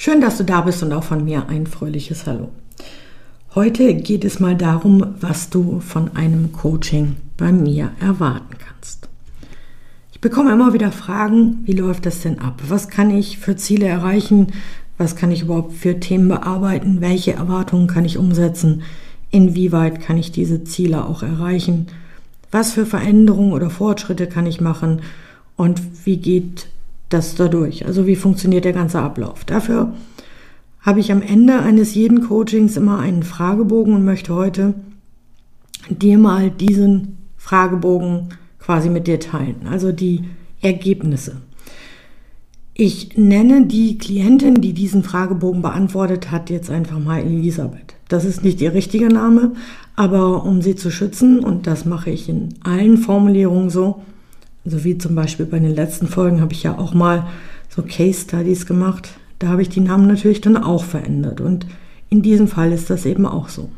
Schön, 0.00 0.20
dass 0.20 0.38
du 0.38 0.44
da 0.44 0.60
bist 0.60 0.80
und 0.84 0.92
auch 0.92 1.02
von 1.02 1.24
mir 1.24 1.48
ein 1.48 1.66
fröhliches 1.66 2.24
Hallo. 2.24 2.50
Heute 3.56 3.94
geht 3.94 4.24
es 4.24 4.38
mal 4.38 4.54
darum, 4.54 5.04
was 5.20 5.50
du 5.50 5.80
von 5.80 6.14
einem 6.14 6.52
Coaching 6.52 7.16
bei 7.36 7.50
mir 7.50 7.90
erwarten 8.00 8.54
kannst. 8.64 9.08
Ich 10.12 10.20
bekomme 10.20 10.52
immer 10.52 10.72
wieder 10.72 10.92
Fragen, 10.92 11.64
wie 11.64 11.72
läuft 11.72 12.06
das 12.06 12.20
denn 12.20 12.38
ab? 12.38 12.62
Was 12.68 12.86
kann 12.86 13.10
ich 13.10 13.38
für 13.38 13.56
Ziele 13.56 13.88
erreichen? 13.88 14.52
Was 14.98 15.16
kann 15.16 15.32
ich 15.32 15.42
überhaupt 15.42 15.72
für 15.72 15.98
Themen 15.98 16.28
bearbeiten? 16.28 17.00
Welche 17.00 17.32
Erwartungen 17.32 17.88
kann 17.88 18.04
ich 18.04 18.18
umsetzen? 18.18 18.82
Inwieweit 19.32 20.00
kann 20.00 20.16
ich 20.16 20.30
diese 20.30 20.62
Ziele 20.62 21.06
auch 21.06 21.24
erreichen? 21.24 21.88
Was 22.52 22.70
für 22.70 22.86
Veränderungen 22.86 23.52
oder 23.52 23.68
Fortschritte 23.68 24.28
kann 24.28 24.46
ich 24.46 24.60
machen? 24.60 25.00
Und 25.56 25.82
wie 26.04 26.18
geht 26.18 26.68
das 27.08 27.34
dadurch? 27.34 27.86
Also 27.86 28.06
wie 28.06 28.16
funktioniert 28.16 28.64
der 28.64 28.72
ganze 28.72 29.00
Ablauf? 29.00 29.44
Dafür 29.44 29.94
habe 30.80 31.00
ich 31.00 31.12
am 31.12 31.22
Ende 31.22 31.58
eines 31.60 31.94
jeden 31.94 32.22
Coachings 32.22 32.76
immer 32.76 32.98
einen 32.98 33.22
Fragebogen 33.22 33.94
und 33.94 34.04
möchte 34.04 34.34
heute 34.34 34.74
dir 35.90 36.18
mal 36.18 36.50
diesen 36.50 37.18
Fragebogen 37.36 38.30
quasi 38.58 38.90
mit 38.90 39.06
dir 39.06 39.20
teilen, 39.20 39.66
also 39.70 39.92
die 39.92 40.24
Ergebnisse. 40.60 41.36
Ich 42.74 43.16
nenne 43.16 43.66
die 43.66 43.98
Klientin, 43.98 44.60
die 44.60 44.72
diesen 44.72 45.02
Fragebogen 45.02 45.62
beantwortet 45.62 46.30
hat, 46.30 46.48
jetzt 46.48 46.70
einfach 46.70 46.98
mal 47.00 47.20
Elisabeth. 47.20 47.96
Das 48.08 48.24
ist 48.24 48.44
nicht 48.44 48.60
ihr 48.60 48.72
richtiger 48.72 49.08
Name, 49.08 49.52
aber 49.96 50.44
um 50.44 50.62
sie 50.62 50.76
zu 50.76 50.90
schützen, 50.90 51.40
und 51.40 51.66
das 51.66 51.84
mache 51.84 52.10
ich 52.10 52.28
in 52.28 52.54
allen 52.62 52.96
Formulierungen 52.96 53.68
so, 53.68 54.02
also 54.64 54.84
wie 54.84 54.98
zum 54.98 55.14
Beispiel 55.14 55.46
bei 55.46 55.58
den 55.58 55.74
letzten 55.74 56.06
Folgen 56.06 56.40
habe 56.40 56.52
ich 56.52 56.62
ja 56.62 56.76
auch 56.76 56.94
mal 56.94 57.26
so 57.68 57.82
Case 57.82 58.22
Studies 58.22 58.66
gemacht. 58.66 59.10
Da 59.38 59.48
habe 59.48 59.62
ich 59.62 59.68
die 59.68 59.80
Namen 59.80 60.06
natürlich 60.06 60.40
dann 60.40 60.56
auch 60.56 60.84
verändert. 60.84 61.40
Und 61.40 61.66
in 62.10 62.22
diesem 62.22 62.48
Fall 62.48 62.72
ist 62.72 62.90
das 62.90 63.06
eben 63.06 63.26
auch 63.26 63.48
so. 63.48 63.70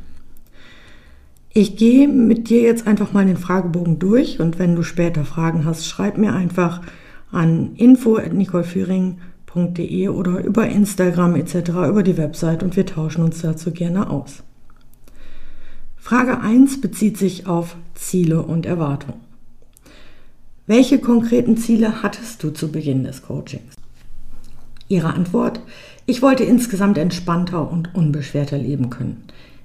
Ich 1.52 1.76
gehe 1.76 2.06
mit 2.06 2.48
dir 2.48 2.62
jetzt 2.62 2.86
einfach 2.86 3.12
mal 3.12 3.26
den 3.26 3.36
Fragebogen 3.36 3.98
durch 3.98 4.38
und 4.38 4.60
wenn 4.60 4.76
du 4.76 4.84
später 4.84 5.24
Fragen 5.24 5.64
hast, 5.64 5.84
schreib 5.86 6.16
mir 6.16 6.32
einfach 6.32 6.80
an 7.32 7.74
info.nicoleführing.de 7.74 10.08
oder 10.08 10.44
über 10.44 10.68
Instagram 10.68 11.34
etc. 11.34 11.70
über 11.88 12.04
die 12.04 12.16
Website 12.16 12.62
und 12.62 12.76
wir 12.76 12.86
tauschen 12.86 13.24
uns 13.24 13.42
dazu 13.42 13.72
gerne 13.72 14.10
aus. 14.10 14.44
Frage 15.96 16.40
1 16.40 16.80
bezieht 16.80 17.18
sich 17.18 17.48
auf 17.48 17.74
Ziele 17.94 18.42
und 18.42 18.64
Erwartungen. 18.64 19.29
Welche 20.70 21.00
konkreten 21.00 21.56
Ziele 21.56 22.00
hattest 22.04 22.44
du 22.44 22.50
zu 22.50 22.70
Beginn 22.70 23.02
des 23.02 23.22
Coachings? 23.22 23.74
Ihre 24.86 25.12
Antwort, 25.14 25.60
ich 26.06 26.22
wollte 26.22 26.44
insgesamt 26.44 26.96
entspannter 26.96 27.68
und 27.68 27.92
unbeschwerter 27.92 28.56
leben 28.56 28.88
können. 28.88 29.24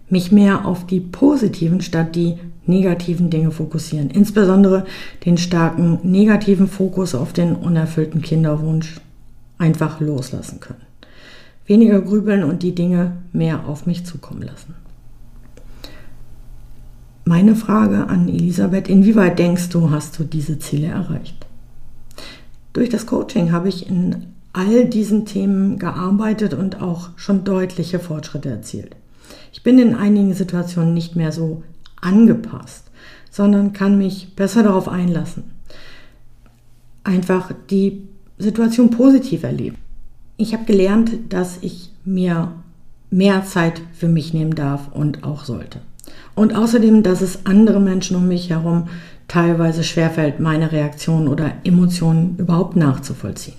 Mich 0.09 0.31
mehr 0.31 0.65
auf 0.65 0.87
die 0.87 0.99
positiven 0.99 1.81
statt 1.81 2.15
die 2.15 2.39
negativen 2.65 3.29
Dinge 3.29 3.51
fokussieren. 3.51 4.09
Insbesondere 4.09 4.85
den 5.27 5.37
starken 5.37 5.99
negativen 6.01 6.67
Fokus 6.67 7.13
auf 7.13 7.33
den 7.33 7.55
unerfüllten 7.55 8.23
Kinderwunsch 8.23 8.99
einfach 9.59 9.99
loslassen 9.99 10.59
können. 10.59 10.81
Weniger 11.67 12.01
grübeln 12.01 12.43
und 12.43 12.63
die 12.63 12.73
Dinge 12.73 13.17
mehr 13.31 13.67
auf 13.67 13.85
mich 13.85 14.07
zukommen 14.07 14.41
lassen. 14.41 14.73
Meine 17.27 17.55
Frage 17.55 18.05
an 18.07 18.29
Elisabeth, 18.29 18.87
inwieweit 18.87 19.39
denkst 19.39 19.69
du, 19.69 19.89
hast 19.89 20.19
du 20.19 20.23
diese 20.23 20.59
Ziele 20.59 20.89
erreicht? 20.89 21.47
Durch 22.71 22.89
das 22.89 23.07
Coaching 23.07 23.51
habe 23.51 23.67
ich 23.67 23.89
in 23.89 24.27
all 24.53 24.85
diesen 24.85 25.25
Themen 25.25 25.79
gearbeitet 25.79 26.53
und 26.53 26.83
auch 26.83 27.09
schon 27.15 27.43
deutliche 27.43 27.97
Fortschritte 27.97 28.49
erzielt. 28.49 28.95
Ich 29.51 29.63
bin 29.63 29.79
in 29.79 29.95
einigen 29.95 30.35
Situationen 30.35 30.93
nicht 30.93 31.15
mehr 31.15 31.31
so 31.31 31.63
angepasst, 31.99 32.91
sondern 33.31 33.73
kann 33.73 33.97
mich 33.97 34.35
besser 34.35 34.61
darauf 34.61 34.87
einlassen. 34.87 35.45
Einfach 37.03 37.51
die 37.71 38.03
Situation 38.37 38.91
positiv 38.91 39.41
erleben. 39.41 39.77
Ich 40.37 40.53
habe 40.53 40.65
gelernt, 40.65 41.11
dass 41.29 41.57
ich 41.61 41.89
mir 42.03 42.51
mehr 43.09 43.43
Zeit 43.45 43.81
für 43.93 44.09
mich 44.09 44.31
nehmen 44.31 44.53
darf 44.53 44.91
und 44.93 45.23
auch 45.23 45.43
sollte. 45.43 45.79
Und 46.35 46.53
außerdem, 46.53 47.01
dass 47.01 47.21
es 47.21 47.45
andere 47.45 47.79
Menschen 47.79 48.17
um 48.17 48.27
mich 48.27 48.49
herum 48.49 48.89
teilweise 49.27 49.83
schwerfällt, 49.83 50.39
meine 50.39 50.71
Reaktionen 50.71 51.27
oder 51.27 51.53
Emotionen 51.63 52.35
überhaupt 52.37 52.75
nachzuvollziehen. 52.75 53.55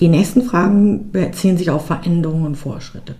Die 0.00 0.08
nächsten 0.08 0.42
Fragen 0.42 1.12
beziehen 1.12 1.56
sich 1.56 1.70
auf 1.70 1.86
Veränderungen 1.86 2.46
und 2.46 2.56
Fortschritte. 2.56 3.14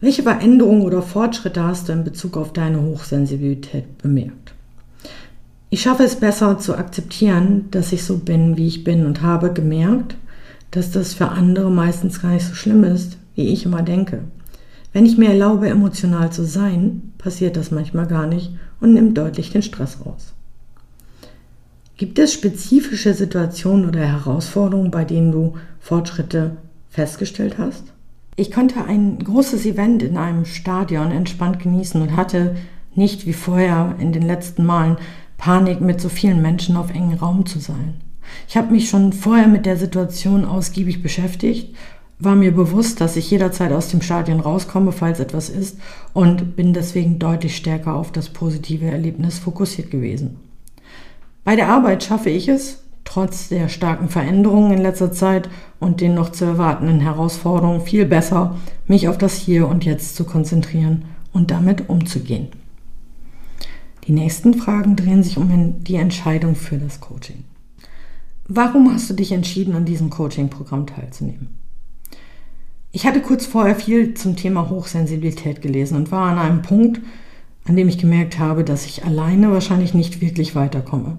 Welche 0.00 0.22
Veränderungen 0.22 0.82
oder 0.82 1.02
Fortschritte 1.02 1.62
hast 1.62 1.88
du 1.88 1.92
in 1.92 2.04
Bezug 2.04 2.36
auf 2.36 2.52
deine 2.52 2.80
Hochsensibilität 2.80 3.98
bemerkt? 3.98 4.54
Ich 5.68 5.82
schaffe 5.82 6.04
es 6.04 6.16
besser 6.16 6.58
zu 6.58 6.74
akzeptieren, 6.74 7.68
dass 7.70 7.92
ich 7.92 8.04
so 8.04 8.18
bin, 8.18 8.56
wie 8.56 8.66
ich 8.66 8.82
bin 8.82 9.04
und 9.04 9.22
habe 9.22 9.52
gemerkt, 9.52 10.16
dass 10.70 10.90
das 10.90 11.12
für 11.12 11.28
andere 11.28 11.70
meistens 11.70 12.22
gar 12.22 12.30
nicht 12.32 12.46
so 12.46 12.54
schlimm 12.54 12.84
ist, 12.84 13.18
wie 13.34 13.48
ich 13.48 13.66
immer 13.66 13.82
denke. 13.82 14.22
Wenn 14.92 15.06
ich 15.06 15.16
mir 15.16 15.30
erlaube, 15.30 15.68
emotional 15.68 16.32
zu 16.32 16.44
sein, 16.44 17.12
passiert 17.18 17.56
das 17.56 17.70
manchmal 17.70 18.06
gar 18.06 18.26
nicht 18.26 18.50
und 18.80 18.94
nimmt 18.94 19.16
deutlich 19.16 19.50
den 19.50 19.62
Stress 19.62 19.98
raus. 20.04 20.32
Gibt 21.96 22.18
es 22.18 22.32
spezifische 22.32 23.14
Situationen 23.14 23.86
oder 23.86 24.00
Herausforderungen, 24.00 24.90
bei 24.90 25.04
denen 25.04 25.32
du 25.32 25.54
Fortschritte 25.80 26.56
festgestellt 26.88 27.58
hast? 27.58 27.84
Ich 28.36 28.50
konnte 28.50 28.84
ein 28.84 29.18
großes 29.18 29.66
Event 29.66 30.02
in 30.02 30.16
einem 30.16 30.46
Stadion 30.46 31.10
entspannt 31.10 31.60
genießen 31.60 32.00
und 32.00 32.16
hatte 32.16 32.56
nicht 32.94 33.26
wie 33.26 33.34
vorher 33.34 33.96
in 33.98 34.12
den 34.12 34.22
letzten 34.22 34.64
Malen 34.64 34.96
Panik, 35.36 35.80
mit 35.80 36.00
so 36.00 36.08
vielen 36.08 36.42
Menschen 36.42 36.76
auf 36.76 36.90
engen 36.90 37.18
Raum 37.18 37.46
zu 37.46 37.60
sein. 37.60 37.94
Ich 38.46 38.56
habe 38.56 38.72
mich 38.72 38.90
schon 38.90 39.12
vorher 39.12 39.48
mit 39.48 39.66
der 39.66 39.76
Situation 39.76 40.44
ausgiebig 40.44 41.02
beschäftigt 41.02 41.74
war 42.20 42.36
mir 42.36 42.52
bewusst, 42.52 43.00
dass 43.00 43.16
ich 43.16 43.30
jederzeit 43.30 43.72
aus 43.72 43.88
dem 43.88 44.02
Stadion 44.02 44.40
rauskomme, 44.40 44.92
falls 44.92 45.20
etwas 45.20 45.48
ist, 45.48 45.78
und 46.12 46.54
bin 46.54 46.72
deswegen 46.72 47.18
deutlich 47.18 47.56
stärker 47.56 47.94
auf 47.94 48.12
das 48.12 48.28
positive 48.28 48.86
Erlebnis 48.86 49.38
fokussiert 49.38 49.90
gewesen. 49.90 50.36
Bei 51.44 51.56
der 51.56 51.68
Arbeit 51.68 52.04
schaffe 52.04 52.28
ich 52.28 52.48
es, 52.48 52.84
trotz 53.04 53.48
der 53.48 53.68
starken 53.68 54.08
Veränderungen 54.08 54.72
in 54.72 54.82
letzter 54.82 55.12
Zeit 55.12 55.48
und 55.80 56.00
den 56.00 56.14
noch 56.14 56.30
zu 56.30 56.44
erwartenden 56.44 57.00
Herausforderungen 57.00 57.80
viel 57.80 58.04
besser, 58.04 58.56
mich 58.86 59.08
auf 59.08 59.18
das 59.18 59.34
Hier 59.34 59.66
und 59.66 59.84
Jetzt 59.84 60.14
zu 60.14 60.24
konzentrieren 60.24 61.06
und 61.32 61.50
damit 61.50 61.88
umzugehen. 61.88 62.48
Die 64.06 64.12
nächsten 64.12 64.54
Fragen 64.54 64.96
drehen 64.96 65.22
sich 65.22 65.38
um 65.38 65.82
die 65.84 65.96
Entscheidung 65.96 66.54
für 66.54 66.76
das 66.76 67.00
Coaching. 67.00 67.44
Warum 68.46 68.92
hast 68.92 69.08
du 69.08 69.14
dich 69.14 69.32
entschieden, 69.32 69.74
an 69.74 69.84
diesem 69.84 70.10
Coaching-Programm 70.10 70.86
teilzunehmen? 70.86 71.48
Ich 72.92 73.06
hatte 73.06 73.20
kurz 73.20 73.46
vorher 73.46 73.76
viel 73.76 74.14
zum 74.14 74.34
Thema 74.34 74.68
Hochsensibilität 74.68 75.62
gelesen 75.62 75.96
und 75.96 76.10
war 76.10 76.30
an 76.30 76.38
einem 76.38 76.62
Punkt, 76.62 77.00
an 77.64 77.76
dem 77.76 77.88
ich 77.88 77.98
gemerkt 77.98 78.38
habe, 78.38 78.64
dass 78.64 78.86
ich 78.86 79.04
alleine 79.04 79.52
wahrscheinlich 79.52 79.94
nicht 79.94 80.20
wirklich 80.20 80.56
weiterkomme. 80.56 81.18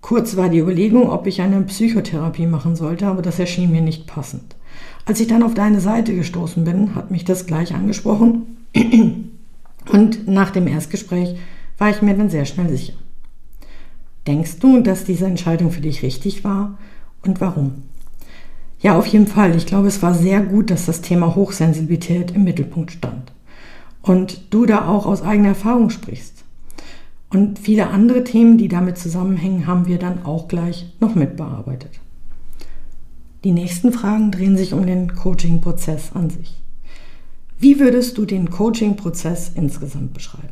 Kurz 0.00 0.36
war 0.36 0.48
die 0.48 0.60
Überlegung, 0.60 1.10
ob 1.10 1.26
ich 1.26 1.42
eine 1.42 1.60
Psychotherapie 1.62 2.46
machen 2.46 2.76
sollte, 2.76 3.06
aber 3.06 3.22
das 3.22 3.38
erschien 3.38 3.72
mir 3.72 3.82
nicht 3.82 4.06
passend. 4.06 4.56
Als 5.04 5.20
ich 5.20 5.26
dann 5.26 5.42
auf 5.42 5.54
deine 5.54 5.80
Seite 5.80 6.14
gestoßen 6.14 6.64
bin, 6.64 6.94
hat 6.94 7.10
mich 7.10 7.24
das 7.24 7.46
gleich 7.46 7.74
angesprochen 7.74 8.66
und 9.92 10.28
nach 10.28 10.50
dem 10.50 10.68
Erstgespräch 10.68 11.36
war 11.76 11.90
ich 11.90 12.02
mir 12.02 12.14
dann 12.14 12.30
sehr 12.30 12.44
schnell 12.46 12.68
sicher. 12.68 12.94
Denkst 14.26 14.58
du, 14.60 14.80
dass 14.80 15.04
diese 15.04 15.26
Entscheidung 15.26 15.70
für 15.70 15.80
dich 15.80 16.02
richtig 16.02 16.44
war 16.44 16.78
und 17.22 17.40
warum? 17.40 17.82
Ja, 18.80 18.98
auf 18.98 19.06
jeden 19.06 19.26
Fall. 19.26 19.56
Ich 19.56 19.66
glaube, 19.66 19.88
es 19.88 20.02
war 20.02 20.14
sehr 20.14 20.40
gut, 20.40 20.70
dass 20.70 20.86
das 20.86 21.00
Thema 21.00 21.34
Hochsensibilität 21.34 22.32
im 22.32 22.44
Mittelpunkt 22.44 22.92
stand. 22.92 23.32
Und 24.02 24.52
du 24.54 24.66
da 24.66 24.86
auch 24.86 25.06
aus 25.06 25.22
eigener 25.22 25.48
Erfahrung 25.48 25.90
sprichst. 25.90 26.44
Und 27.30 27.58
viele 27.58 27.88
andere 27.88 28.22
Themen, 28.22 28.56
die 28.58 28.68
damit 28.68 28.98
zusammenhängen, 28.98 29.66
haben 29.66 29.86
wir 29.86 29.98
dann 29.98 30.24
auch 30.24 30.46
gleich 30.46 30.92
noch 31.00 31.14
mitbearbeitet. 31.14 31.90
Die 33.44 33.52
nächsten 33.52 33.92
Fragen 33.92 34.30
drehen 34.30 34.56
sich 34.56 34.72
um 34.72 34.86
den 34.86 35.14
Coaching-Prozess 35.14 36.12
an 36.14 36.30
sich. 36.30 36.60
Wie 37.58 37.80
würdest 37.80 38.18
du 38.18 38.26
den 38.26 38.50
Coaching-Prozess 38.50 39.52
insgesamt 39.54 40.14
beschreiben? 40.14 40.48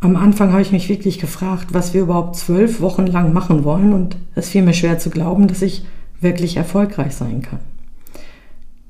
Am 0.00 0.16
Anfang 0.16 0.52
habe 0.52 0.62
ich 0.62 0.72
mich 0.72 0.88
wirklich 0.88 1.18
gefragt, 1.18 1.68
was 1.72 1.92
wir 1.92 2.02
überhaupt 2.02 2.36
zwölf 2.36 2.80
Wochen 2.80 3.06
lang 3.06 3.32
machen 3.32 3.64
wollen 3.64 3.92
und 3.92 4.16
es 4.34 4.48
fiel 4.48 4.62
mir 4.62 4.72
schwer 4.72 4.98
zu 4.98 5.10
glauben, 5.10 5.48
dass 5.48 5.60
ich 5.60 5.84
wirklich 6.20 6.56
erfolgreich 6.56 7.14
sein 7.14 7.42
kann. 7.42 7.60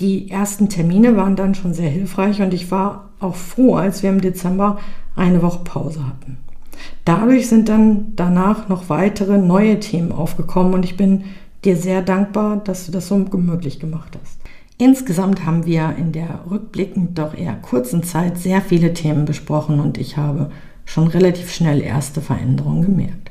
Die 0.00 0.30
ersten 0.30 0.68
Termine 0.68 1.16
waren 1.16 1.34
dann 1.34 1.54
schon 1.54 1.74
sehr 1.74 1.90
hilfreich 1.90 2.40
und 2.40 2.54
ich 2.54 2.70
war 2.70 3.08
auch 3.18 3.34
froh, 3.34 3.74
als 3.74 4.02
wir 4.02 4.10
im 4.10 4.20
Dezember 4.20 4.78
eine 5.16 5.42
Woche 5.42 5.64
Pause 5.64 6.06
hatten. 6.06 6.38
Dadurch 7.04 7.48
sind 7.48 7.68
dann 7.68 8.12
danach 8.14 8.68
noch 8.68 8.88
weitere 8.88 9.38
neue 9.38 9.80
Themen 9.80 10.12
aufgekommen 10.12 10.74
und 10.74 10.84
ich 10.84 10.96
bin 10.96 11.24
dir 11.64 11.76
sehr 11.76 12.02
dankbar, 12.02 12.58
dass 12.58 12.86
du 12.86 12.92
das 12.92 13.08
so 13.08 13.18
möglich 13.18 13.80
gemacht 13.80 14.16
hast. 14.20 14.38
Insgesamt 14.80 15.44
haben 15.44 15.66
wir 15.66 15.96
in 15.98 16.12
der 16.12 16.44
rückblickend 16.48 17.18
doch 17.18 17.34
eher 17.34 17.54
kurzen 17.54 18.04
Zeit 18.04 18.38
sehr 18.38 18.60
viele 18.60 18.94
Themen 18.94 19.24
besprochen 19.24 19.80
und 19.80 19.98
ich 19.98 20.16
habe 20.16 20.52
schon 20.84 21.08
relativ 21.08 21.52
schnell 21.52 21.82
erste 21.82 22.20
Veränderungen 22.20 22.82
gemerkt. 22.82 23.27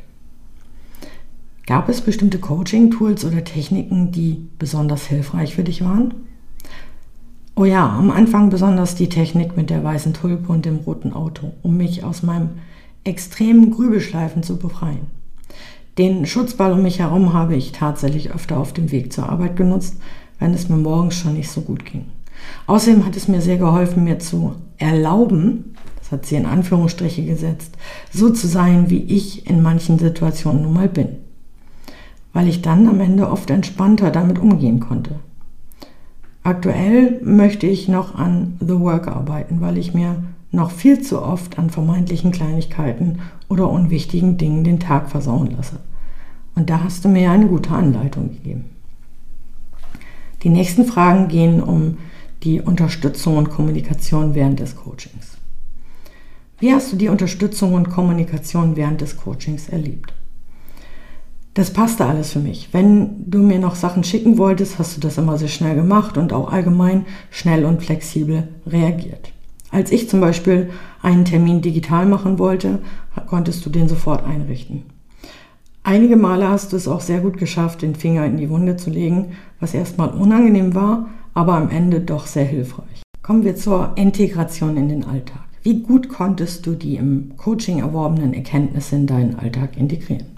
Gab 1.67 1.89
es 1.89 1.99
bestimmte 1.99 2.39
Coaching-Tools 2.39 3.25
oder 3.25 3.43
Techniken, 3.43 4.13
die 4.13 4.47
besonders 4.57 5.05
hilfreich 5.07 5.53
für 5.53 5.65
dich 5.65 5.83
waren? 5.83 6.13
Oh 7.57 7.65
ja, 7.65 7.89
am 7.89 8.09
Anfang 8.09 8.49
besonders 8.49 8.95
die 8.95 9.09
Technik 9.09 9.57
mit 9.57 9.69
der 9.69 9.83
weißen 9.83 10.13
Tulpe 10.13 10.53
und 10.53 10.63
dem 10.63 10.77
roten 10.77 11.11
Auto, 11.11 11.51
um 11.63 11.75
mich 11.75 12.05
aus 12.05 12.23
meinem 12.23 12.51
extremen 13.03 13.71
Grübelschleifen 13.71 14.43
zu 14.43 14.57
befreien. 14.57 15.07
Den 15.97 16.25
Schutzball 16.25 16.71
um 16.71 16.83
mich 16.83 16.99
herum 16.99 17.33
habe 17.33 17.57
ich 17.57 17.73
tatsächlich 17.73 18.31
öfter 18.31 18.57
auf 18.57 18.71
dem 18.71 18.93
Weg 18.93 19.11
zur 19.11 19.27
Arbeit 19.27 19.57
genutzt, 19.57 19.97
wenn 20.39 20.53
es 20.53 20.69
mir 20.69 20.77
morgens 20.77 21.15
schon 21.15 21.33
nicht 21.33 21.51
so 21.51 21.59
gut 21.59 21.83
ging. 21.83 22.05
Außerdem 22.67 23.05
hat 23.05 23.17
es 23.17 23.27
mir 23.27 23.41
sehr 23.41 23.57
geholfen, 23.57 24.05
mir 24.05 24.19
zu 24.19 24.55
erlauben, 24.77 25.75
das 25.99 26.13
hat 26.13 26.25
sie 26.25 26.35
in 26.35 26.45
Anführungsstriche 26.45 27.25
gesetzt, 27.25 27.75
so 28.13 28.29
zu 28.29 28.47
sein, 28.47 28.89
wie 28.89 29.03
ich 29.03 29.49
in 29.49 29.61
manchen 29.61 29.99
Situationen 29.99 30.61
nun 30.61 30.73
mal 30.73 30.87
bin. 30.87 31.26
Weil 32.37 32.49
ich 32.49 32.61
dann 32.61 32.87
am 32.87 32.99
Ende 32.99 33.31
oft 33.31 33.49
entspannter 33.49 34.11
damit 34.11 34.37
umgehen 34.37 34.79
konnte. 34.79 35.15
Aktuell 36.43 37.19
möchte 37.23 37.65
ich 37.65 37.87
noch 37.87 38.13
an 38.13 38.57
The 38.59 38.79
Work 38.79 39.07
arbeiten, 39.07 39.59
weil 39.59 39.75
ich 39.79 39.95
mir 39.95 40.23
noch 40.51 40.69
viel 40.69 41.01
zu 41.01 41.19
oft 41.19 41.57
an 41.57 41.71
vermeintlichen 41.71 42.31
Kleinigkeiten 42.31 43.21
oder 43.49 43.71
unwichtigen 43.71 44.37
Dingen 44.37 44.63
den 44.63 44.79
Tag 44.79 45.09
versauen 45.09 45.49
lasse. 45.57 45.79
Und 46.53 46.69
da 46.69 46.83
hast 46.83 47.03
du 47.03 47.09
mir 47.09 47.31
eine 47.31 47.47
gute 47.47 47.71
Anleitung 47.71 48.29
gegeben. 48.29 48.65
Die 50.43 50.49
nächsten 50.49 50.85
Fragen 50.85 51.29
gehen 51.29 51.59
um 51.59 51.97
die 52.43 52.61
Unterstützung 52.61 53.37
und 53.37 53.49
Kommunikation 53.49 54.35
während 54.35 54.59
des 54.59 54.75
Coachings. 54.75 55.37
Wie 56.59 56.71
hast 56.71 56.93
du 56.93 56.97
die 56.97 57.09
Unterstützung 57.09 57.73
und 57.73 57.89
Kommunikation 57.89 58.75
während 58.75 59.01
des 59.01 59.17
Coachings 59.17 59.69
erlebt? 59.69 60.13
Das 61.57 61.71
passte 61.71 62.05
alles 62.05 62.33
für 62.33 62.39
mich. 62.39 62.69
Wenn 62.71 63.31
du 63.31 63.39
mir 63.39 63.57
noch 63.57 63.73
Sachen 63.73 64.03
schicken 64.03 64.37
wolltest, 64.37 64.77
hast 64.77 64.95
du 64.95 65.01
das 65.01 65.17
immer 65.17 65.39
sehr 65.39 65.47
schnell 65.47 65.73
gemacht 65.73 66.15
und 66.15 66.31
auch 66.31 66.53
allgemein 66.53 67.07
schnell 67.31 67.65
und 67.65 67.81
flexibel 67.81 68.47
reagiert. 68.67 69.31
Als 69.71 69.91
ich 69.91 70.07
zum 70.07 70.21
Beispiel 70.21 70.69
einen 71.01 71.25
Termin 71.25 71.63
digital 71.63 72.05
machen 72.05 72.37
wollte, 72.37 72.77
konntest 73.25 73.65
du 73.65 73.71
den 73.71 73.87
sofort 73.87 74.23
einrichten. 74.23 74.83
Einige 75.81 76.15
Male 76.15 76.47
hast 76.47 76.73
du 76.73 76.77
es 76.77 76.87
auch 76.87 77.01
sehr 77.01 77.21
gut 77.21 77.39
geschafft, 77.39 77.81
den 77.81 77.95
Finger 77.95 78.23
in 78.27 78.37
die 78.37 78.51
Wunde 78.51 78.77
zu 78.77 78.91
legen, 78.91 79.31
was 79.59 79.73
erstmal 79.73 80.09
unangenehm 80.09 80.75
war, 80.75 81.09
aber 81.33 81.55
am 81.55 81.71
Ende 81.71 82.01
doch 82.01 82.27
sehr 82.27 82.45
hilfreich. 82.45 83.01
Kommen 83.23 83.43
wir 83.43 83.55
zur 83.55 83.93
Integration 83.95 84.77
in 84.77 84.89
den 84.89 85.05
Alltag. 85.05 85.41
Wie 85.63 85.81
gut 85.81 86.07
konntest 86.07 86.67
du 86.67 86.75
die 86.75 86.97
im 86.97 87.35
Coaching 87.35 87.79
erworbenen 87.79 88.35
Erkenntnisse 88.35 88.95
in 88.95 89.07
deinen 89.07 89.39
Alltag 89.39 89.75
integrieren? 89.75 90.36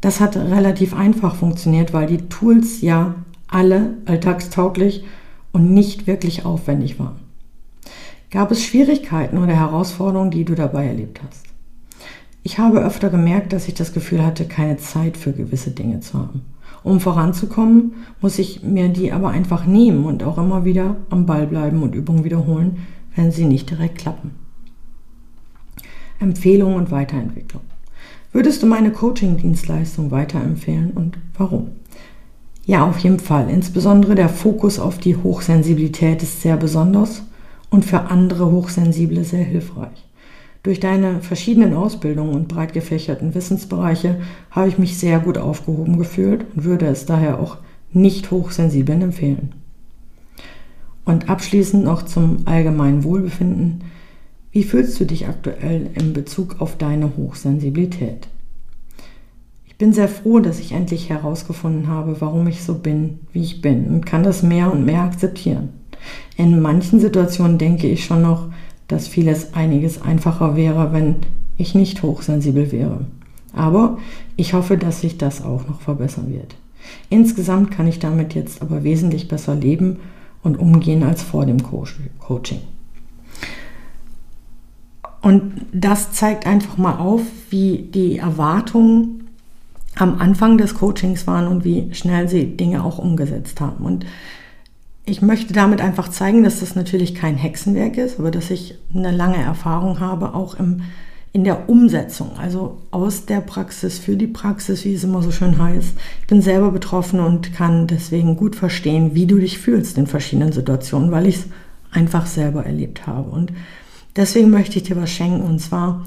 Das 0.00 0.20
hat 0.20 0.36
relativ 0.36 0.94
einfach 0.94 1.34
funktioniert, 1.34 1.92
weil 1.92 2.06
die 2.06 2.28
Tools 2.28 2.80
ja 2.80 3.14
alle 3.48 3.94
alltagstauglich 4.04 5.04
und 5.52 5.72
nicht 5.72 6.06
wirklich 6.06 6.44
aufwendig 6.44 6.98
waren. 6.98 7.16
Gab 8.30 8.50
es 8.50 8.62
Schwierigkeiten 8.62 9.38
oder 9.38 9.54
Herausforderungen, 9.54 10.30
die 10.30 10.44
du 10.44 10.54
dabei 10.54 10.86
erlebt 10.86 11.20
hast? 11.26 11.46
Ich 12.42 12.58
habe 12.58 12.80
öfter 12.80 13.10
gemerkt, 13.10 13.52
dass 13.52 13.68
ich 13.68 13.74
das 13.74 13.92
Gefühl 13.92 14.24
hatte, 14.24 14.44
keine 14.44 14.76
Zeit 14.76 15.16
für 15.16 15.32
gewisse 15.32 15.70
Dinge 15.70 16.00
zu 16.00 16.18
haben. 16.18 16.42
Um 16.84 17.00
voranzukommen, 17.00 17.94
muss 18.20 18.38
ich 18.38 18.62
mir 18.62 18.88
die 18.88 19.12
aber 19.12 19.30
einfach 19.30 19.66
nehmen 19.66 20.04
und 20.04 20.22
auch 20.22 20.38
immer 20.38 20.64
wieder 20.64 20.96
am 21.10 21.26
Ball 21.26 21.46
bleiben 21.46 21.82
und 21.82 21.94
Übungen 21.94 22.24
wiederholen, 22.24 22.86
wenn 23.16 23.32
sie 23.32 23.46
nicht 23.46 23.70
direkt 23.70 23.98
klappen. 23.98 24.30
Empfehlung 26.20 26.76
und 26.76 26.90
Weiterentwicklung. 26.90 27.62
Würdest 28.32 28.62
du 28.62 28.66
meine 28.66 28.90
Coaching-Dienstleistung 28.90 30.10
weiterempfehlen 30.10 30.90
und 30.90 31.18
warum? 31.36 31.68
Ja, 32.66 32.86
auf 32.86 32.98
jeden 32.98 33.20
Fall. 33.20 33.48
Insbesondere 33.48 34.14
der 34.14 34.28
Fokus 34.28 34.78
auf 34.78 34.98
die 34.98 35.16
Hochsensibilität 35.16 36.22
ist 36.22 36.42
sehr 36.42 36.58
besonders 36.58 37.22
und 37.70 37.84
für 37.84 38.02
andere 38.02 38.50
Hochsensible 38.50 39.24
sehr 39.24 39.44
hilfreich. 39.44 40.04
Durch 40.62 40.80
deine 40.80 41.20
verschiedenen 41.20 41.72
Ausbildungen 41.72 42.34
und 42.34 42.48
breit 42.48 42.74
gefächerten 42.74 43.34
Wissensbereiche 43.34 44.20
habe 44.50 44.68
ich 44.68 44.76
mich 44.76 44.98
sehr 44.98 45.18
gut 45.20 45.38
aufgehoben 45.38 45.96
gefühlt 45.96 46.44
und 46.54 46.64
würde 46.64 46.86
es 46.86 47.06
daher 47.06 47.40
auch 47.40 47.56
nicht 47.92 48.30
Hochsensiblen 48.30 49.00
empfehlen. 49.00 49.54
Und 51.06 51.30
abschließend 51.30 51.84
noch 51.84 52.02
zum 52.02 52.38
allgemeinen 52.44 53.02
Wohlbefinden. 53.02 53.84
Wie 54.50 54.62
fühlst 54.62 54.98
du 54.98 55.04
dich 55.04 55.28
aktuell 55.28 55.90
in 55.94 56.14
Bezug 56.14 56.60
auf 56.60 56.78
deine 56.78 57.16
Hochsensibilität? 57.16 58.28
Ich 59.66 59.76
bin 59.76 59.92
sehr 59.92 60.08
froh, 60.08 60.40
dass 60.40 60.58
ich 60.58 60.72
endlich 60.72 61.10
herausgefunden 61.10 61.88
habe, 61.88 62.20
warum 62.20 62.46
ich 62.48 62.64
so 62.64 62.74
bin, 62.74 63.20
wie 63.32 63.42
ich 63.42 63.60
bin 63.60 63.86
und 63.86 64.06
kann 64.06 64.22
das 64.22 64.42
mehr 64.42 64.72
und 64.72 64.84
mehr 64.84 65.02
akzeptieren. 65.02 65.68
In 66.36 66.60
manchen 66.60 66.98
Situationen 66.98 67.58
denke 67.58 67.88
ich 67.88 68.04
schon 68.04 68.22
noch, 68.22 68.48
dass 68.88 69.06
vieles 69.06 69.52
einiges 69.54 70.00
einfacher 70.00 70.56
wäre, 70.56 70.92
wenn 70.92 71.16
ich 71.58 71.74
nicht 71.74 72.02
hochsensibel 72.02 72.72
wäre. 72.72 73.06
Aber 73.52 73.98
ich 74.36 74.54
hoffe, 74.54 74.78
dass 74.78 75.02
sich 75.02 75.18
das 75.18 75.42
auch 75.42 75.68
noch 75.68 75.80
verbessern 75.80 76.32
wird. 76.32 76.56
Insgesamt 77.10 77.70
kann 77.70 77.86
ich 77.86 77.98
damit 77.98 78.34
jetzt 78.34 78.62
aber 78.62 78.82
wesentlich 78.82 79.28
besser 79.28 79.54
leben 79.54 79.98
und 80.42 80.58
umgehen 80.58 81.02
als 81.02 81.22
vor 81.22 81.44
dem 81.44 81.62
Coaching. 81.62 82.60
Und 85.20 85.66
das 85.72 86.12
zeigt 86.12 86.46
einfach 86.46 86.76
mal 86.76 86.98
auf, 86.98 87.22
wie 87.50 87.88
die 87.92 88.18
Erwartungen 88.18 89.28
am 89.96 90.20
Anfang 90.20 90.58
des 90.58 90.74
Coachings 90.74 91.26
waren 91.26 91.48
und 91.48 91.64
wie 91.64 91.92
schnell 91.92 92.28
sie 92.28 92.56
Dinge 92.56 92.84
auch 92.84 92.98
umgesetzt 92.98 93.60
haben. 93.60 93.84
Und 93.84 94.06
ich 95.04 95.22
möchte 95.22 95.52
damit 95.52 95.80
einfach 95.80 96.08
zeigen, 96.08 96.44
dass 96.44 96.60
das 96.60 96.74
natürlich 96.74 97.14
kein 97.14 97.36
Hexenwerk 97.36 97.96
ist, 97.96 98.18
aber 98.18 98.30
dass 98.30 98.50
ich 98.50 98.78
eine 98.94 99.10
lange 99.10 99.42
Erfahrung 99.42 100.00
habe, 100.00 100.34
auch 100.34 100.54
im, 100.54 100.82
in 101.32 101.44
der 101.44 101.68
Umsetzung, 101.68 102.32
also 102.38 102.78
aus 102.90 103.24
der 103.26 103.40
Praxis 103.40 103.98
für 103.98 104.16
die 104.16 104.26
Praxis, 104.26 104.84
wie 104.84 104.94
es 104.94 105.04
immer 105.04 105.22
so 105.22 105.32
schön 105.32 105.58
heißt. 105.58 105.94
Ich 106.20 106.26
bin 106.26 106.42
selber 106.42 106.70
betroffen 106.70 107.20
und 107.20 107.54
kann 107.54 107.86
deswegen 107.86 108.36
gut 108.36 108.54
verstehen, 108.54 109.14
wie 109.14 109.26
du 109.26 109.38
dich 109.38 109.58
fühlst 109.58 109.98
in 109.98 110.06
verschiedenen 110.06 110.52
Situationen, 110.52 111.10
weil 111.10 111.26
ich 111.26 111.36
es 111.36 111.46
einfach 111.90 112.26
selber 112.26 112.64
erlebt 112.64 113.06
habe. 113.06 113.30
Und 113.30 113.52
Deswegen 114.18 114.50
möchte 114.50 114.78
ich 114.78 114.82
dir 114.82 114.96
was 114.96 115.10
schenken 115.10 115.42
und 115.42 115.60
zwar 115.60 116.04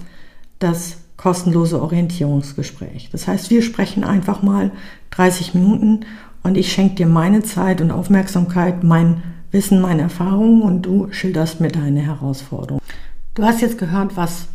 das 0.60 0.98
kostenlose 1.16 1.82
Orientierungsgespräch. 1.82 3.10
Das 3.10 3.26
heißt, 3.26 3.50
wir 3.50 3.62
sprechen 3.62 4.04
einfach 4.04 4.42
mal 4.42 4.72
30 5.12 5.54
Minuten 5.54 6.02
und 6.44 6.58
ich 6.58 6.74
schenke 6.74 6.96
dir 6.96 7.08
meine 7.08 7.42
Zeit 7.42 7.80
und 7.80 7.90
Aufmerksamkeit, 7.90 8.84
mein 8.84 9.24
Wissen, 9.52 9.80
meine 9.80 10.02
Erfahrungen 10.02 10.62
und 10.62 10.82
du 10.82 11.08
schilderst 11.12 11.62
mir 11.62 11.70
deine 11.70 12.02
Herausforderungen. 12.02 12.82
Du 13.34 13.44
hast 13.44 13.62
jetzt 13.62 13.78
gehört, 13.78 14.18
was 14.18 14.48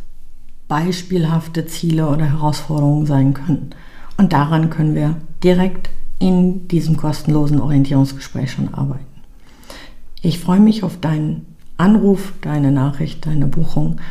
beispielhafte 0.67 1.65
Ziele 1.65 2.09
oder 2.09 2.25
Herausforderungen 2.25 3.07
sein 3.07 3.33
können. 3.33 3.71
Und 4.17 4.33
daran 4.33 4.69
können 4.69 4.93
wir 4.93 5.15
direkt 5.43 5.89
in 6.19 6.67
diesem 6.67 6.95
kostenlosen 6.95 7.59
Orientierungsgespräch 7.59 8.51
schon 8.51 8.71
arbeiten. 8.75 9.05
Ich 10.21 10.39
freue 10.39 10.59
mich 10.59 10.83
auf 10.83 10.99
deinen 10.99 11.56
Anruf, 11.77 12.33
deine 12.41 12.71
Nachricht, 12.71 13.25
deine 13.25 13.47
Buchung 13.47 14.01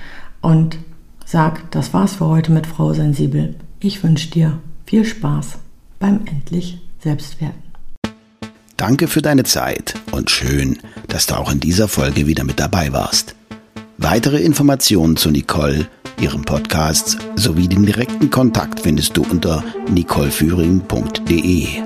und 0.40 0.78
sag, 1.25 1.70
das 1.73 1.92
war's 1.92 2.16
für 2.16 2.26
heute 2.26 2.52
mit 2.52 2.66
Frau 2.66 2.92
Sensibel. 2.92 3.56
Ich 3.80 4.02
wünsche 4.02 4.30
dir 4.30 4.58
viel 4.87 5.04
Spaß 5.04 5.58
beim 5.99 6.20
endlich 6.26 6.78
Selbstwerden. 7.00 7.66
Danke 8.76 9.08
für 9.08 9.23
deine 9.23 9.44
Zeit 9.44 9.94
und 10.12 10.30
schön, 10.30 10.78
dass 11.08 11.26
du 11.26 11.37
auch 11.37 11.50
in 11.50 11.61
dieser 11.61 11.88
Folge 11.88 12.26
wieder 12.26 12.44
mit 12.44 12.61
dabei 12.61 12.92
warst. 12.92 13.35
Weitere 13.99 14.38
Informationen 14.42 15.16
zu 15.16 15.30
Nicole, 15.30 15.87
ihrem 16.20 16.44
Podcast 16.44 17.18
sowie 17.37 17.68
den 17.68 17.87
direkten 17.87 18.30
Kontakt 18.30 18.80
findest 18.80 19.16
du 19.16 19.23
unter 19.23 19.64
nicoleführing.de. 19.90 21.85